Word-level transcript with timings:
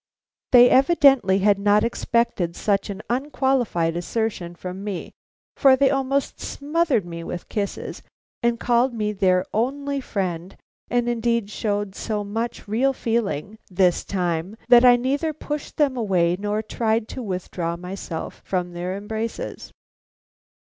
They 0.51 0.67
evidently 0.67 1.37
had 1.45 1.59
not 1.59 1.83
expected 1.83 2.55
such 2.55 2.89
an 2.89 3.03
unqualified 3.07 3.95
assertion 3.95 4.55
from 4.55 4.83
me, 4.83 5.11
for 5.55 5.75
they 5.75 5.91
almost 5.91 6.39
smothered 6.39 7.05
me 7.05 7.23
with 7.23 7.47
kisses, 7.49 8.01
and 8.41 8.59
called 8.59 8.95
me 8.95 9.11
their 9.11 9.45
only 9.53 10.01
friend! 10.01 10.57
and 10.89 11.07
indeed 11.07 11.51
showed 11.51 11.93
so 11.93 12.23
much 12.23 12.67
real 12.67 12.93
feeling 12.93 13.59
this 13.69 14.03
time 14.03 14.57
that 14.69 14.83
I 14.83 14.95
neither 14.95 15.33
pushed 15.33 15.77
them 15.77 15.95
away 15.95 16.35
nor 16.39 16.63
tried 16.63 17.07
to 17.09 17.21
withdraw 17.21 17.77
myself 17.77 18.41
from 18.43 18.71
their 18.73 18.97
embraces. 18.97 19.71